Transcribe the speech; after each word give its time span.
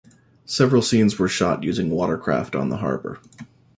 Several 0.47 0.81
scenes 0.81 1.19
were 1.19 1.27
shot 1.27 1.61
using 1.61 1.91
watercraft 1.91 2.55
on 2.55 2.69
the 2.69 2.77
harbor. 2.77 3.19